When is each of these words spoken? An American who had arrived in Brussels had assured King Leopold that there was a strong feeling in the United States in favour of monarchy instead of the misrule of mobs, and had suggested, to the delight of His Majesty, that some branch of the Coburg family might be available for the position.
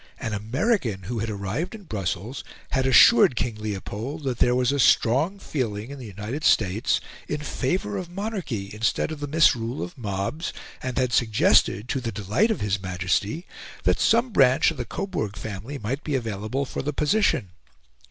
An 0.19 0.33
American 0.33 1.03
who 1.03 1.19
had 1.19 1.29
arrived 1.29 1.75
in 1.75 1.83
Brussels 1.83 2.43
had 2.71 2.87
assured 2.87 3.35
King 3.35 3.53
Leopold 3.57 4.23
that 4.23 4.39
there 4.39 4.55
was 4.55 4.71
a 4.71 4.79
strong 4.79 5.37
feeling 5.37 5.91
in 5.91 5.99
the 5.99 6.07
United 6.07 6.43
States 6.43 6.99
in 7.27 7.39
favour 7.41 7.97
of 7.97 8.09
monarchy 8.09 8.71
instead 8.73 9.11
of 9.11 9.19
the 9.19 9.27
misrule 9.27 9.83
of 9.83 9.95
mobs, 9.99 10.53
and 10.81 10.97
had 10.97 11.13
suggested, 11.13 11.87
to 11.89 12.01
the 12.01 12.11
delight 12.11 12.49
of 12.49 12.61
His 12.61 12.81
Majesty, 12.81 13.45
that 13.83 13.99
some 13.99 14.31
branch 14.31 14.71
of 14.71 14.77
the 14.77 14.85
Coburg 14.85 15.35
family 15.37 15.77
might 15.77 16.03
be 16.03 16.15
available 16.15 16.65
for 16.65 16.81
the 16.81 16.93
position. 16.93 17.51